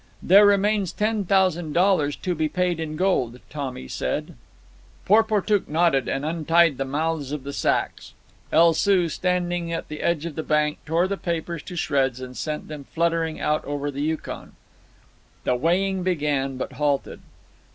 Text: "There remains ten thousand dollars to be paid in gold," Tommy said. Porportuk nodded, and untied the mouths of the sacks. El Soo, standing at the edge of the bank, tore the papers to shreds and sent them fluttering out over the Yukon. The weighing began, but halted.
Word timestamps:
"There 0.23 0.47
remains 0.47 0.91
ten 0.91 1.25
thousand 1.25 1.73
dollars 1.73 2.15
to 2.15 2.33
be 2.33 2.49
paid 2.49 2.79
in 2.79 2.95
gold," 2.95 3.39
Tommy 3.51 3.87
said. 3.87 4.33
Porportuk 5.05 5.69
nodded, 5.69 6.07
and 6.07 6.25
untied 6.25 6.79
the 6.79 6.85
mouths 6.85 7.31
of 7.31 7.43
the 7.43 7.53
sacks. 7.53 8.13
El 8.51 8.73
Soo, 8.73 9.09
standing 9.09 9.71
at 9.71 9.89
the 9.89 10.01
edge 10.01 10.25
of 10.25 10.33
the 10.33 10.41
bank, 10.41 10.79
tore 10.87 11.07
the 11.07 11.17
papers 11.17 11.61
to 11.61 11.75
shreds 11.75 12.19
and 12.19 12.35
sent 12.35 12.67
them 12.67 12.85
fluttering 12.85 13.39
out 13.39 13.63
over 13.63 13.91
the 13.91 14.01
Yukon. 14.01 14.53
The 15.43 15.55
weighing 15.55 16.01
began, 16.01 16.57
but 16.57 16.73
halted. 16.73 17.19